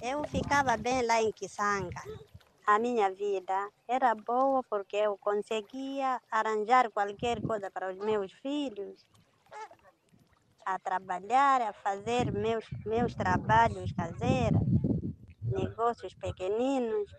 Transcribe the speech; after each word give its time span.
Eu 0.00 0.24
ficava 0.28 0.76
bem 0.76 1.02
lá 1.02 1.20
em 1.20 1.32
Kisanga. 1.32 2.00
A 2.64 2.78
minha 2.78 3.10
vida 3.12 3.68
era 3.88 4.14
boa 4.14 4.62
porque 4.70 4.96
eu 4.96 5.18
conseguia 5.18 6.20
arranjar 6.30 6.88
qualquer 6.92 7.40
coisa 7.42 7.68
para 7.68 7.90
os 7.90 7.98
meus 7.98 8.32
filhos, 8.34 9.04
a 10.64 10.78
trabalhar, 10.78 11.62
a 11.62 11.72
fazer 11.72 12.30
meus, 12.30 12.64
meus 12.86 13.14
trabalhos 13.14 13.90
caseiros, 13.92 14.62
negócios 15.42 16.14
pequeninos. 16.14 17.10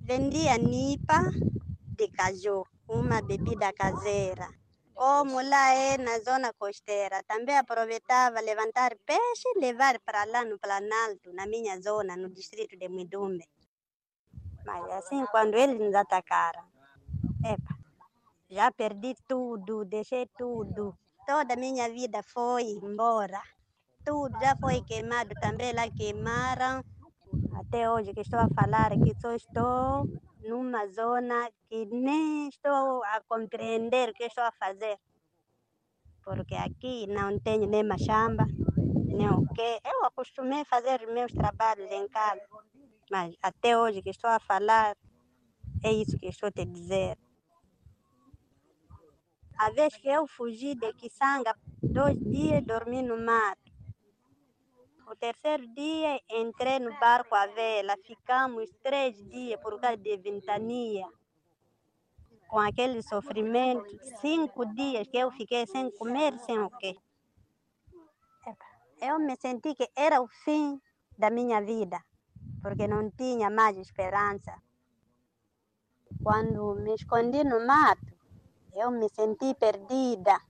Vendia 0.00 0.58
nipa 0.58 1.20
de 1.96 2.08
caju, 2.08 2.66
uma 2.88 3.22
bebida 3.22 3.72
caseira. 3.72 4.48
Como 4.96 5.42
lá 5.42 5.74
é 5.74 5.98
na 5.98 6.18
zona 6.20 6.54
costeira, 6.54 7.22
também 7.24 7.54
aproveitava 7.58 8.40
levantar 8.40 8.96
peixe 9.04 9.46
e 9.54 9.60
levar 9.60 10.00
para 10.00 10.24
lá 10.24 10.42
no 10.42 10.58
Planalto, 10.58 11.34
na 11.34 11.46
minha 11.46 11.78
zona, 11.82 12.16
no 12.16 12.30
distrito 12.30 12.78
de 12.78 12.88
Midumbe. 12.88 13.46
Mas 14.64 14.90
assim, 14.92 15.26
quando 15.26 15.54
eles 15.54 15.78
nos 15.78 15.94
atacaram, 15.94 16.64
epa, 17.44 17.76
já 18.48 18.72
perdi 18.72 19.14
tudo, 19.28 19.84
deixei 19.84 20.26
tudo. 20.38 20.96
Toda 21.26 21.52
a 21.52 21.58
minha 21.58 21.90
vida 21.90 22.22
foi 22.22 22.62
embora. 22.62 23.42
Tudo 24.02 24.40
já 24.40 24.56
foi 24.56 24.80
queimado, 24.80 25.34
também 25.34 25.74
lá 25.74 25.90
queimaram. 25.90 26.82
Até 27.60 27.90
hoje 27.90 28.14
que 28.14 28.20
estou 28.20 28.40
a 28.40 28.48
falar 28.48 28.92
que 28.92 29.12
só 29.20 29.34
estou 29.34 30.08
numa 30.48 30.86
zona 30.88 31.50
que 31.68 31.84
nem 31.86 32.48
estou 32.48 33.02
a 33.04 33.20
compreender 33.28 34.10
o 34.10 34.14
que 34.14 34.24
estou 34.24 34.44
a 34.44 34.52
fazer. 34.52 34.98
Porque 36.24 36.54
aqui 36.54 37.06
não 37.06 37.38
tenho 37.38 37.66
nem 37.66 37.84
machamba, 37.84 38.46
nem 39.06 39.28
o 39.28 39.46
quê. 39.54 39.80
Eu 39.84 40.04
acostumei 40.04 40.62
a 40.62 40.64
fazer 40.64 41.06
meus 41.06 41.32
trabalhos 41.32 41.90
em 41.90 42.08
casa. 42.08 42.42
Mas 43.10 43.34
até 43.42 43.78
hoje 43.78 44.02
que 44.02 44.10
estou 44.10 44.30
a 44.30 44.40
falar, 44.40 44.96
é 45.82 45.92
isso 45.92 46.18
que 46.18 46.26
estou 46.26 46.48
a 46.48 46.52
te 46.52 46.64
dizer. 46.64 47.16
A 49.58 49.70
vez 49.70 49.96
que 49.96 50.08
eu 50.08 50.26
fugi 50.26 50.74
de 50.74 50.92
Kisanga, 50.94 51.54
dois 51.82 52.18
dias 52.18 52.64
dormi 52.64 53.02
no 53.02 53.16
mato. 53.18 53.65
O 55.08 55.14
terceiro 55.14 55.64
dia 55.68 56.20
entrei 56.28 56.80
no 56.80 56.92
barco 56.98 57.32
à 57.32 57.46
vela, 57.46 57.96
ficamos 58.04 58.68
três 58.82 59.14
dias 59.30 59.60
por 59.60 59.80
causa 59.80 59.96
de 59.96 60.16
ventania. 60.16 61.06
Com 62.48 62.58
aquele 62.58 63.00
sofrimento, 63.02 63.86
cinco 64.20 64.66
dias 64.74 65.06
que 65.06 65.16
eu 65.16 65.30
fiquei 65.30 65.64
sem 65.68 65.96
comer, 65.96 66.36
sem 66.40 66.58
o 66.58 66.68
quê. 66.70 66.96
Eu 69.00 69.20
me 69.20 69.36
senti 69.36 69.76
que 69.76 69.88
era 69.94 70.20
o 70.20 70.26
fim 70.26 70.80
da 71.16 71.30
minha 71.30 71.60
vida, 71.60 72.02
porque 72.60 72.88
não 72.88 73.08
tinha 73.12 73.48
mais 73.48 73.76
esperança. 73.76 74.60
Quando 76.20 76.74
me 76.74 76.94
escondi 76.94 77.44
no 77.44 77.64
mato, 77.64 78.12
eu 78.74 78.90
me 78.90 79.08
senti 79.08 79.54
perdida. 79.54 80.40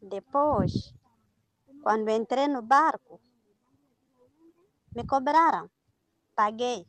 Depois, 0.00 0.94
quando 1.84 2.08
entrei 2.08 2.48
no 2.48 2.62
barco, 2.62 3.20
me 4.96 5.04
cobraram, 5.06 5.68
paguei. 6.34 6.86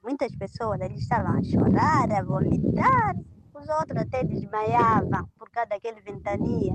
Muitas 0.00 0.32
pessoas 0.36 0.80
eles 0.80 1.00
estavam 1.00 1.36
a 1.36 1.42
chorar, 1.42 2.08
a 2.12 2.22
vomitar, 2.22 3.16
os 3.52 3.68
outros 3.68 4.02
até 4.02 4.22
desmaiavam 4.22 5.28
por 5.36 5.50
causa 5.50 5.70
daquele 5.70 6.00
ventania. 6.00 6.74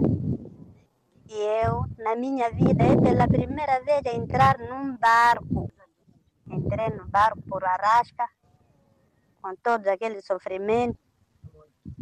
E 1.30 1.34
eu, 1.64 1.86
na 1.98 2.14
minha 2.18 2.52
vida, 2.52 2.84
é 2.84 2.98
pela 3.00 3.26
primeira 3.26 3.82
vez 3.82 4.02
a 4.06 4.14
entrar 4.14 4.60
num 4.60 4.98
barco. 4.98 5.72
Entrei 6.46 6.90
no 6.90 7.08
barco 7.08 7.42
por 7.44 7.64
Arrasca, 7.64 8.28
com 9.42 9.56
todo 9.56 9.88
aquele 9.88 10.22
sofrimento. 10.22 11.00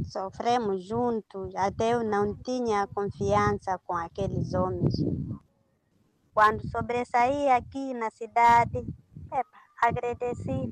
Sofremos 0.06 0.84
juntos, 0.84 1.56
até 1.56 1.94
eu 1.94 2.04
não 2.04 2.36
tinha 2.36 2.88
confiança 2.88 3.78
com 3.86 3.96
aqueles 3.96 4.54
homens. 4.54 4.96
Quando 6.34 6.68
sobressaí 6.70 7.50
aqui 7.50 7.94
na 7.94 8.10
cidade, 8.10 8.80
epa, 9.32 9.60
agradeci. 9.82 10.72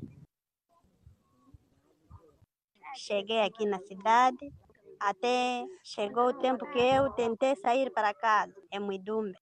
Cheguei 2.96 3.42
aqui 3.42 3.66
na 3.66 3.78
cidade, 3.80 4.52
até 4.98 5.64
chegou 5.84 6.28
o 6.28 6.38
tempo 6.38 6.64
que 6.72 6.78
eu 6.78 7.10
tentei 7.12 7.54
sair 7.56 7.92
para 7.92 8.14
casa, 8.14 8.54
em 8.72 8.80
Muidumbe. 8.80 9.36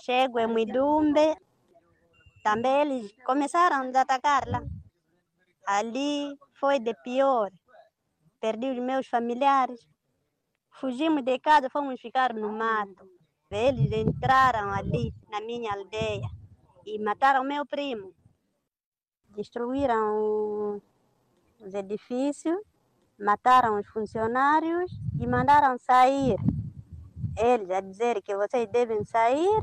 Chego 0.00 0.38
em 0.38 0.46
Muidumbe, 0.46 1.36
também 2.42 2.80
eles 2.80 3.12
começaram 3.24 3.90
a 3.94 4.00
atacar 4.00 4.46
lá. 4.46 4.62
Ali 5.66 6.36
foi 6.58 6.78
de 6.78 6.94
pior. 7.02 7.50
Perdi 8.40 8.70
os 8.70 8.78
meus 8.78 9.06
familiares. 9.08 9.80
Fugimos 10.70 11.24
de 11.24 11.38
casa, 11.40 11.68
fomos 11.68 12.00
ficar 12.00 12.32
no 12.32 12.52
mato. 12.52 13.08
Eles 13.50 13.90
entraram 13.90 14.70
ali 14.70 15.12
na 15.28 15.40
minha 15.40 15.72
aldeia 15.72 16.28
e 16.86 16.98
mataram 16.98 17.42
meu 17.42 17.66
primo. 17.66 18.14
Destruíram 19.30 20.80
os 21.60 21.74
edifícios, 21.74 22.58
mataram 23.18 23.78
os 23.78 23.88
funcionários 23.88 24.92
e 25.20 25.26
mandaram 25.26 25.76
sair. 25.78 26.36
Eles 27.36 27.70
a 27.70 27.80
dizer 27.80 28.22
que 28.22 28.36
vocês 28.36 28.68
devem 28.68 29.04
sair. 29.04 29.62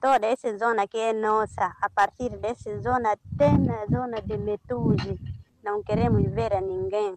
Toda 0.00 0.26
essa 0.26 0.56
zona 0.58 0.82
aqui 0.82 0.98
é 0.98 1.12
nossa. 1.12 1.72
A 1.80 1.88
partir 1.90 2.36
dessa 2.38 2.80
zona 2.80 3.12
até 3.12 3.50
na 3.56 3.86
zona 3.86 4.20
de 4.20 4.36
Metuzi. 4.36 5.18
Não 5.62 5.82
queremos 5.82 6.22
ver 6.30 6.52
a 6.52 6.60
ninguém. 6.60 7.16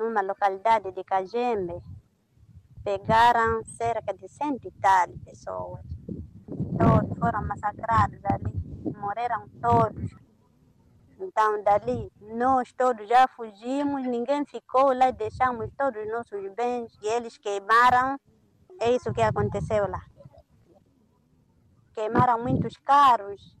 Numa 0.00 0.22
localidade 0.22 0.90
de 0.92 1.04
Cajembe, 1.04 1.74
pegaram 2.82 3.62
cerca 3.66 4.14
de 4.14 4.26
cento 4.28 4.66
e 4.66 4.70
tal 4.80 5.08
pessoas. 5.26 5.84
Todos 6.78 7.18
foram 7.18 7.46
massacrados 7.46 8.18
ali, 8.24 8.54
morreram 8.98 9.46
todos. 9.60 10.10
Então, 11.20 11.62
dali, 11.62 12.10
nós 12.18 12.72
todos 12.72 13.06
já 13.06 13.28
fugimos, 13.28 14.02
ninguém 14.06 14.46
ficou 14.46 14.94
lá, 14.94 15.10
deixamos 15.10 15.70
todos 15.76 16.02
os 16.02 16.10
nossos 16.10 16.50
bens 16.54 16.96
e 17.02 17.06
eles 17.06 17.36
queimaram. 17.36 18.18
É 18.80 18.90
isso 18.90 19.12
que 19.12 19.20
aconteceu 19.20 19.86
lá. 19.86 20.02
Queimaram 21.92 22.42
muitos 22.42 22.74
carros. 22.78 23.54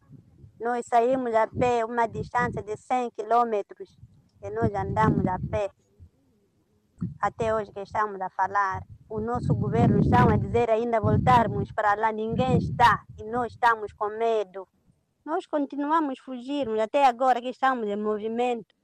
Nós 0.58 0.86
saímos 0.86 1.34
a 1.34 1.46
pé 1.46 1.84
uma 1.84 2.06
distância 2.06 2.62
de 2.62 2.78
100 2.78 3.10
quilômetros 3.10 3.94
e 4.42 4.48
nós 4.48 4.74
andamos 4.74 5.26
a 5.26 5.38
pé. 5.50 5.70
Até 7.20 7.54
hoje 7.54 7.72
que 7.72 7.80
estamos 7.80 8.20
a 8.20 8.30
falar, 8.30 8.82
o 9.08 9.20
nosso 9.20 9.54
governo 9.54 10.00
está 10.00 10.22
a 10.22 10.36
dizer 10.36 10.70
ainda 10.70 11.00
voltarmos 11.00 11.72
para 11.72 11.94
lá, 11.94 12.12
ninguém 12.12 12.58
está 12.58 13.02
e 13.18 13.24
nós 13.24 13.52
estamos 13.52 13.92
com 13.92 14.08
medo. 14.18 14.66
Nós 15.24 15.46
continuamos 15.46 16.18
a 16.18 16.24
fugir, 16.24 16.68
até 16.80 17.04
agora 17.06 17.40
que 17.40 17.48
estamos 17.48 17.88
em 17.88 17.96
movimento. 17.96 18.74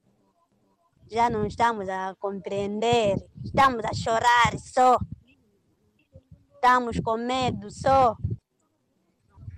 Já 1.09 1.31
não 1.31 1.47
estamos 1.47 1.88
a 1.88 2.15
compreender, 2.19 3.16
estamos 3.44 3.84
a 3.84 3.93
chorar 3.94 4.59
só. 4.59 4.99
Estamos 6.55 6.99
com 7.00 7.16
medo 7.16 7.71
só. 7.71 8.16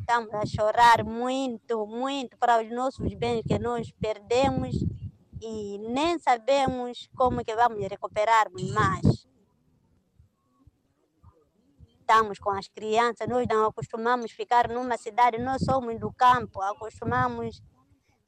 Estamos 0.00 0.32
a 0.34 0.44
chorar 0.46 1.04
muito, 1.04 1.86
muito 1.86 2.36
para 2.38 2.62
os 2.62 2.70
nossos 2.70 3.12
bens 3.14 3.42
que 3.46 3.58
nós 3.58 3.90
perdemos 3.92 4.76
e 5.40 5.78
nem 5.78 6.18
sabemos 6.18 7.08
como 7.16 7.44
que 7.44 7.54
vamos 7.54 7.80
recuperarmos 7.86 8.62
mais. 8.72 9.26
Estamos 12.00 12.38
com 12.38 12.50
as 12.50 12.68
crianças, 12.68 13.28
nós 13.28 13.46
não 13.46 13.66
acostumamos 13.66 14.32
ficar 14.32 14.68
numa 14.68 14.96
cidade, 14.96 15.38
nós 15.38 15.62
somos 15.62 15.98
do 16.00 16.10
campo, 16.12 16.62
acostumamos 16.62 17.62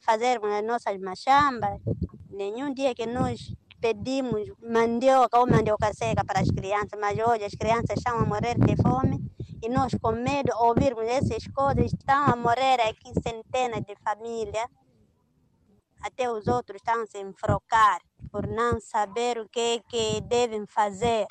fazer 0.01 0.39
as 0.45 0.65
nossas 0.65 0.99
machambas. 1.01 1.81
Nenhum 2.29 2.75
dia 2.75 2.95
que 2.95 3.07
nós 3.07 3.55
pedimos 3.81 4.43
mandioca 4.63 5.39
ou 5.39 5.47
mandioca 5.47 5.93
seca 5.95 6.25
para 6.25 6.41
as 6.41 6.51
crianças, 6.51 6.99
mas 7.01 7.19
hoje 7.19 7.45
as 7.45 7.55
crianças 7.55 7.97
estão 7.97 8.19
a 8.19 8.27
morrer 8.27 8.59
de 8.59 8.77
fome 8.83 9.19
e 9.63 9.69
nós 9.69 9.93
com 10.01 10.13
medo 10.13 10.51
de 10.51 10.63
ouvirmos 10.63 11.05
essas 11.05 11.47
coisas, 11.49 11.93
estão 11.93 12.25
a 12.25 12.37
morrer 12.37 12.81
aqui 12.83 13.13
centenas 13.23 13.83
de 13.83 13.97
famílias 14.05 14.67
até 16.03 16.31
os 16.31 16.47
outros 16.47 16.77
estão 16.77 17.07
se 17.07 17.19
enfocar 17.19 18.01
por 18.31 18.47
não 18.47 18.81
saber 18.81 19.39
o 19.39 19.49
que, 19.49 19.81
que 19.89 20.21
devem 20.23 20.67
fazer. 20.67 21.27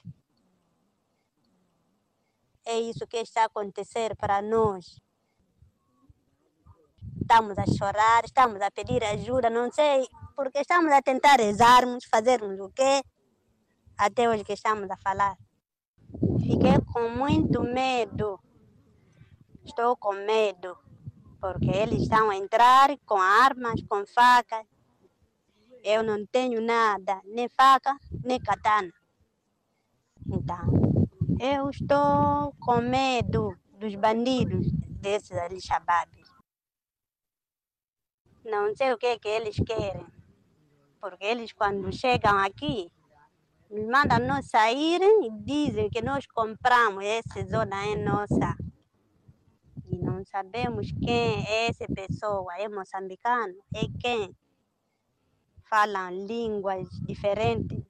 É 2.66 2.80
isso 2.80 3.07
que 3.07 3.18
está 3.18 3.44
a 3.44 3.45
acontecer 3.45 4.16
para 4.16 4.42
nós. 4.42 5.00
Estamos 7.21 7.57
a 7.57 7.66
chorar, 7.66 8.25
estamos 8.25 8.62
a 8.62 8.71
pedir 8.71 9.04
ajuda, 9.04 9.50
não 9.50 9.71
sei, 9.71 10.07
porque 10.36 10.60
estamos 10.60 10.92
a 10.92 11.01
tentar 11.01 11.39
rezarmos, 11.39 12.06
fazermos 12.06 12.60
o 12.60 12.69
quê? 12.69 13.04
Até 13.98 14.30
hoje 14.30 14.44
que 14.44 14.54
estamos 14.54 14.89
a 14.89 14.98
falar. 14.98 15.38
Fiquei 16.39 16.80
com 16.94 17.10
muito 17.10 17.62
medo. 17.62 18.39
Estou 19.63 19.95
com 19.98 20.13
medo, 20.13 20.77
porque 21.39 21.69
eles 21.69 22.03
estão 22.03 22.30
a 22.30 22.36
entrar 22.36 22.89
com 23.06 23.18
armas, 23.18 23.81
com 23.88 24.06
facas. 24.06 24.65
Eu 25.83 26.03
não 26.03 26.25
tenho 26.25 26.62
nada, 26.62 27.21
nem 27.25 27.47
faca, 27.47 27.97
nem 28.24 28.39
katana. 28.39 28.94
Então, 30.27 30.68
eu 31.39 31.69
estou 31.69 32.53
com 32.59 32.81
medo 32.81 33.57
dos 33.80 33.95
bandidos 33.95 34.69
desses 35.01 35.31
Al-Shabaab. 35.31 36.12
Não 38.44 38.75
sei 38.75 38.94
o 38.94 38.97
que, 38.97 39.18
que 39.19 39.27
eles 39.27 39.56
querem, 39.56 40.06
porque 41.00 41.24
eles 41.24 41.53
quando 41.53 41.92
chegam 41.94 42.38
aqui, 42.38 42.92
mandam 43.69 44.19
nós 44.19 44.50
sair 44.50 45.01
e 45.01 45.30
dizem 45.31 45.89
que 45.89 46.01
nós 46.01 46.25
compramos 46.27 47.03
essa 47.03 47.45
zona 47.47 47.85
é 47.85 47.95
nossa. 47.95 48.69
Não 49.97 50.24
sabemos 50.24 50.91
quem 50.91 51.45
é 51.47 51.68
essa 51.68 51.88
pessoa, 51.88 52.56
é 52.57 52.69
moçambicano, 52.69 53.56
é 53.74 53.88
quem? 54.00 54.36
Falam 55.63 56.12
línguas 56.27 56.88
diferentes, 57.07 57.83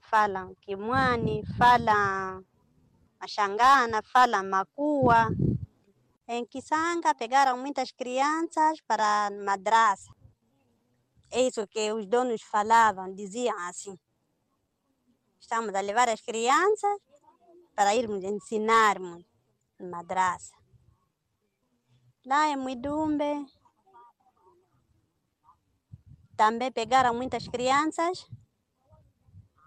falam 0.00 0.54
Kimwani, 0.56 1.42
falam 1.56 2.44
Machangana, 3.20 4.02
falam 4.02 4.48
Makua. 4.48 5.28
Em 6.26 6.44
Kisanga 6.46 7.14
pegaram 7.14 7.56
muitas 7.58 7.92
crianças 7.92 8.80
para 8.80 9.30
madraça. 9.44 10.10
É 11.30 11.42
isso 11.42 11.66
que 11.66 11.92
os 11.92 12.06
donos 12.06 12.42
falavam, 12.42 13.14
diziam 13.14 13.58
assim. 13.68 13.98
Estamos 15.38 15.74
a 15.74 15.80
levar 15.80 16.08
as 16.08 16.20
crianças 16.20 16.98
para 17.74 17.94
irmos 17.94 18.24
ensinarmos 18.24 19.24
na 19.78 19.88
madraça. 19.88 20.63
Lá 22.26 22.48
em 22.48 22.56
Muidumbe 22.56 23.46
também 26.34 26.72
pegaram 26.72 27.14
muitas 27.14 27.46
crianças. 27.46 28.26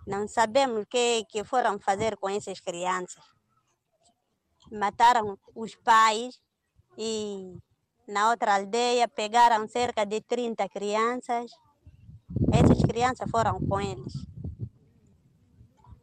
Não 0.08 0.28
sabemos 0.28 0.82
o 0.82 0.86
que, 0.88 1.24
que 1.26 1.44
foram 1.44 1.78
fazer 1.80 2.18
com 2.18 2.28
essas 2.28 2.60
crianças. 2.60 3.24
Mataram 4.72 5.38
os 5.54 5.76
pais 5.76 6.42
e 6.98 7.58
na 8.08 8.32
outra 8.32 8.56
aldeia 8.56 9.08
pegaram 9.08 9.68
cerca 9.68 10.04
de 10.04 10.20
30 10.22 10.68
crianças. 10.70 11.52
Essas 12.52 12.82
crianças 12.82 13.30
foram 13.30 13.60
com 13.68 13.80
eles. 13.80 14.14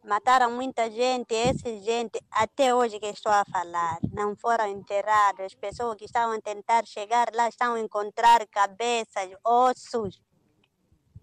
Mataram 0.05 0.51
muita 0.51 0.89
gente, 0.91 1.33
essa 1.33 1.67
gente, 1.81 2.23
até 2.29 2.75
hoje 2.75 2.99
que 2.99 3.07
estou 3.07 3.31
a 3.31 3.43
falar, 3.43 3.97
não 4.13 4.35
foram 4.35 4.67
enterrados. 4.67 5.45
As 5.45 5.55
pessoas 5.55 5.97
que 5.97 6.05
estavam 6.05 6.35
a 6.35 6.41
tentar 6.41 6.85
chegar 6.85 7.31
lá 7.33 7.49
estão 7.49 7.73
a 7.73 7.79
encontrar 7.79 8.45
cabeças, 8.45 9.31
ossos, 9.43 10.21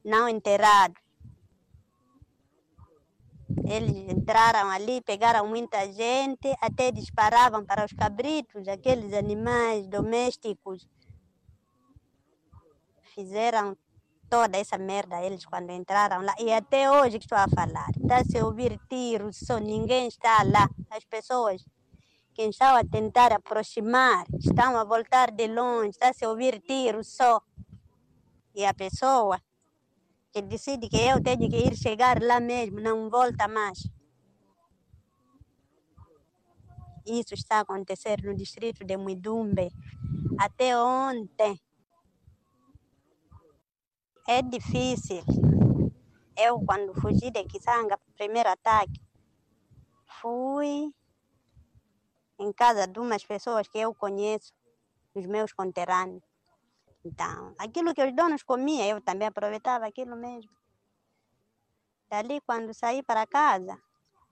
não 0.05 0.29
enterrados. 0.29 1.01
Eles 3.65 3.97
entraram 4.13 4.69
ali, 4.69 5.01
pegaram 5.01 5.47
muita 5.47 5.87
gente, 5.93 6.53
até 6.61 6.91
disparavam 6.91 7.65
para 7.65 7.85
os 7.85 7.93
cabritos, 7.93 8.67
aqueles 8.67 9.13
animais 9.13 9.87
domésticos. 9.87 10.89
Fizeram 13.15 13.77
toda 14.33 14.57
essa 14.57 14.79
merda 14.79 15.23
eles 15.23 15.45
quando 15.45 15.71
entraram 15.73 16.23
lá. 16.23 16.35
E 16.41 16.51
até 16.51 16.91
hoje 16.91 17.19
que 17.19 17.27
estou 17.27 17.37
a 17.37 17.47
falar, 17.47 17.91
está-se 17.91 18.39
a 18.39 18.47
ouvir 18.47 18.81
tiros, 18.89 19.37
só 19.37 19.59
ninguém 19.59 20.09
está 20.09 20.43
lá. 20.43 20.67
As 20.91 21.05
pessoas 21.05 21.63
que 22.33 22.43
estão 22.45 22.75
a 22.75 22.83
tentar 22.83 23.31
aproximar 23.31 24.25
estão 24.41 24.79
a 24.79 24.85
voltar 24.85 25.31
de 25.31 25.49
longe, 25.49 25.91
está-se 25.91 26.25
a 26.25 26.31
ouvir 26.31 26.63
tiros 26.63 27.09
só. 27.09 27.43
E 28.55 28.65
a 28.65 28.73
pessoa 28.73 29.39
que 30.33 30.41
decide 30.41 30.89
que 30.89 30.97
eu 30.97 31.23
tenho 31.23 31.51
que 31.51 31.67
ir 31.69 31.77
chegar 31.77 32.23
lá 32.23 32.41
mesmo, 32.41 32.81
não 32.81 33.11
volta 33.11 33.47
mais. 33.47 33.87
Isso 37.05 37.35
está 37.35 37.57
a 37.59 37.61
acontecer 37.61 38.23
no 38.25 38.35
distrito 38.35 38.83
de 38.83 38.97
Muidumbe. 38.97 39.69
Até 40.39 40.75
ontem. 40.75 41.61
É 44.27 44.41
difícil. 44.41 45.21
Eu, 46.37 46.61
quando 46.65 46.95
fugi 46.95 47.29
de 47.31 47.45
Kisanga, 47.45 47.99
primeiro 48.17 48.49
ataque, 48.49 49.01
fui 50.21 50.95
em 52.39 52.53
casa 52.53 52.87
de 52.87 53.01
umas 53.01 53.25
pessoas 53.25 53.67
que 53.67 53.79
eu 53.79 53.93
conheço, 53.93 54.53
os 55.13 55.27
meus 55.27 55.53
conterrâneos. 55.53 56.23
Então, 57.05 57.53
aquilo 57.59 57.93
que 57.93 58.05
os 58.05 58.15
donos 58.15 58.45
comiam, 58.45 58.87
eu 58.87 59.01
também 59.01 59.27
aproveitava 59.27 59.87
aquilo 59.87 60.15
mesmo. 60.15 60.53
Dali, 62.09 62.41
quando 62.43 62.73
saí 62.73 63.03
para 63.03 63.27
casa, 63.27 63.77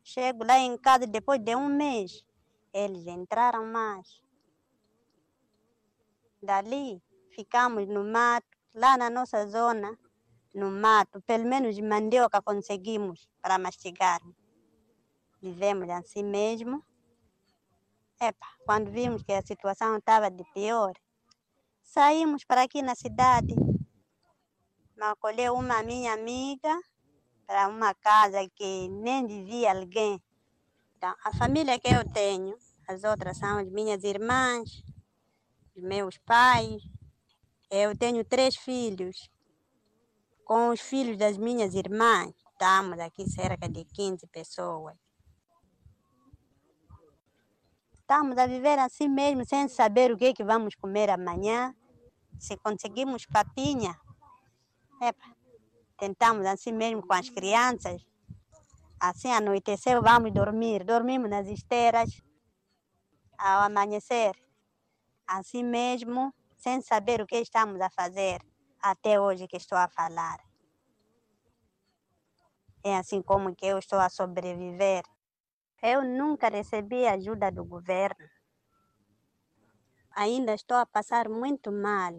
chego 0.05 0.45
lá 0.45 0.57
em 0.57 0.79
casa 0.79 1.05
depois 1.05 1.41
de 1.41 1.57
um 1.57 1.67
mês, 1.67 2.25
eles 2.73 3.09
entraram 3.09 3.67
mais. 3.67 4.23
Dali, 6.41 7.03
ficamos 7.35 7.89
no 7.89 8.05
mato, 8.05 8.60
lá 8.75 8.97
na 8.97 9.11
nossa 9.11 9.47
zona, 9.47 9.99
no 10.55 10.71
mato, 10.71 11.21
pelo 11.23 11.45
menos 11.45 11.79
mandioca 11.79 12.43
conseguimos 12.43 13.29
para 13.41 13.59
mastigar. 13.59 14.21
Vivemos 15.41 15.89
assim 15.89 16.23
mesmo. 16.23 16.85
Epa, 18.21 18.47
quando 18.67 18.91
vimos 18.91 19.23
que 19.23 19.33
a 19.33 19.43
situação 19.43 19.97
estava 19.97 20.31
de 20.31 20.45
pior, 20.53 20.93
saímos 21.83 22.45
para 22.45 22.63
aqui 22.63 22.83
na 22.83 22.95
cidade. 22.95 23.55
Acolheu 25.01 25.55
uma 25.55 25.83
minha 25.83 26.13
amiga 26.13 26.79
para 27.47 27.69
uma 27.69 27.95
casa 27.95 28.47
que 28.55 28.89
nem 28.89 29.27
vivia 29.27 29.73
alguém. 29.73 30.23
Então, 30.97 31.15
a 31.25 31.35
família 31.35 31.81
que 31.81 31.89
eu 31.89 32.07
tenho, 32.13 32.55
as 32.87 33.03
outras 33.03 33.39
são 33.39 33.59
as 33.59 33.71
minhas 33.71 34.05
irmãs, 34.05 34.85
os 35.75 35.83
meus 35.83 36.19
pais. 36.19 36.83
Eu 37.71 37.97
tenho 37.97 38.25
três 38.25 38.57
filhos. 38.57 39.31
Com 40.45 40.71
os 40.71 40.81
filhos 40.81 41.17
das 41.17 41.39
minhas 41.39 41.73
irmãs, 41.75 42.35
estamos 42.50 42.99
aqui 42.99 43.31
cerca 43.31 43.69
de 43.69 43.85
15 43.85 44.27
pessoas. 44.27 44.97
Estamos 47.93 48.37
a 48.39 48.49
viver 48.49 48.77
assim 48.81 49.09
mesmo, 49.09 49.45
sem 49.45 49.69
saber 49.69 50.11
o 50.11 50.17
que, 50.17 50.35
que 50.35 50.43
vamos 50.43 50.75
comer 50.75 51.11
amanhã. 51.11 51.73
Se 52.41 52.57
conseguimos 52.57 53.25
papinha, 53.25 53.97
epa, 55.00 55.37
tentamos 55.97 56.45
assim 56.47 56.73
mesmo 56.73 57.07
com 57.07 57.15
as 57.15 57.31
crianças. 57.31 58.05
Assim 58.99 59.31
anoiteceu, 59.31 60.03
vamos 60.03 60.33
dormir. 60.33 60.83
Dormimos 60.83 61.31
nas 61.31 61.47
esteiras 61.47 62.21
ao 63.39 63.62
amanhecer. 63.62 64.35
Assim 65.25 65.62
mesmo, 65.62 66.35
sem 66.61 66.81
saber 66.83 67.21
o 67.23 67.26
que 67.26 67.37
estamos 67.37 67.81
a 67.81 67.88
fazer 67.90 68.38
até 68.81 69.19
hoje 69.19 69.49
que 69.49 69.57
estou 69.57 69.79
a 69.79 69.88
falar. 69.88 70.38
É 72.85 72.97
assim 72.97 73.23
como 73.23 73.55
que 73.55 73.67
eu 73.67 73.79
estou 73.79 73.99
a 73.99 74.09
sobreviver. 74.09 75.02
Eu 75.83 76.05
nunca 76.05 76.49
recebi 76.49 77.07
ajuda 77.07 77.50
do 77.50 77.64
governo. 77.64 78.29
Ainda 80.12 80.55
estou 80.55 80.76
a 80.76 80.87
passar 80.87 81.29
muito 81.29 81.73
mal. 81.73 82.14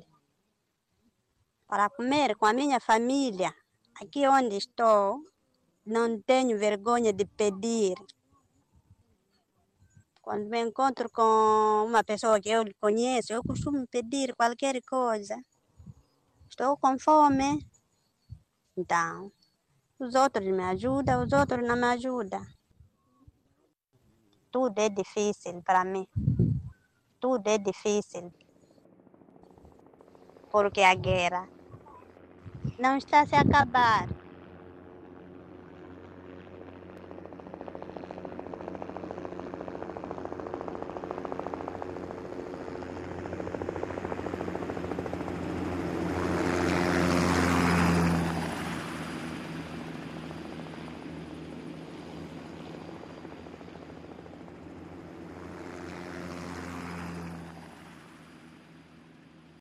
Para 1.67 1.89
comer 1.89 2.35
com 2.35 2.45
a 2.45 2.53
minha 2.53 2.79
família, 2.79 3.53
aqui 4.01 4.27
onde 4.27 4.57
estou, 4.57 5.23
não 5.85 6.19
tenho 6.21 6.57
vergonha 6.57 7.13
de 7.13 7.25
pedir. 7.25 7.95
Quando 10.21 10.47
me 10.49 10.61
encontro 10.61 11.09
com 11.09 11.85
uma 11.87 12.03
pessoa 12.03 12.39
que 12.39 12.49
eu 12.49 12.63
conheço, 12.79 13.33
eu 13.33 13.43
costumo 13.43 13.87
pedir 13.87 14.35
qualquer 14.35 14.79
coisa. 14.83 15.35
Estou 16.47 16.77
com 16.77 16.99
fome. 16.99 17.65
Então, 18.77 19.31
os 19.97 20.13
outros 20.13 20.45
me 20.45 20.63
ajudam, 20.63 21.23
os 21.23 21.33
outros 21.33 21.67
não 21.67 21.75
me 21.75 21.85
ajudam. 21.85 22.45
Tudo 24.51 24.77
é 24.79 24.89
difícil 24.89 25.59
para 25.63 25.83
mim. 25.83 26.07
Tudo 27.19 27.47
é 27.47 27.57
difícil. 27.57 28.31
Porque 30.51 30.81
a 30.81 30.93
guerra 30.93 31.49
não 32.77 32.97
está 32.97 33.21
a 33.21 33.25
se 33.25 33.35
acabar. 33.35 34.20